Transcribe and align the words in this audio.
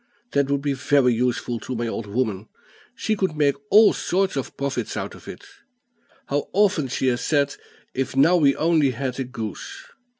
That 0.31 0.49
would 0.49 0.63
be 0.63 0.73
very 0.73 1.13
useful 1.13 1.59
to 1.59 1.75
my 1.75 1.85
old 1.85 2.07
woman; 2.07 2.47
she 2.95 3.15
could 3.15 3.35
make 3.37 3.53
all 3.69 3.93
sorts 3.93 4.35
of 4.35 4.57
profits 4.57 4.97
out 4.97 5.13
of 5.13 5.27
it. 5.27 5.43
How 6.25 6.49
often 6.53 6.87
she 6.87 7.05
has 7.09 7.21
said, 7.23 7.55
'If 7.93 8.15
now 8.15 8.35
we 8.35 8.55
only 8.55 8.89
had 8.89 9.19
a 9.19 9.23
goose!' 9.23 9.85